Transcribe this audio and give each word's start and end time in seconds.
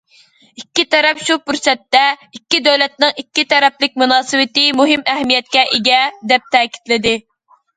ئىككى 0.59 0.85
تەرەپ 0.93 1.19
شۇ 1.25 1.35
پۇرسەتتە: 1.49 2.01
ئىككى 2.39 2.61
دۆلەتنىڭ 2.69 3.13
ئىككى 3.23 3.45
تەرەپلىك 3.53 4.01
مۇناسىۋىتى 4.05 4.65
مۇھىم 4.81 5.05
ئەھمىيەتكە 5.15 5.67
ئىگە، 5.77 6.01
دەپ 6.33 6.53
تەكىتلىدى. 6.57 7.17